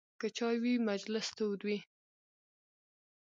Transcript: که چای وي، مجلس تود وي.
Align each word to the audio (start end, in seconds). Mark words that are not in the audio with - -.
که 0.19 0.27
چای 0.37 0.57
وي، 0.63 0.73
مجلس 0.89 1.27
تود 1.37 1.61
وي. 1.67 1.77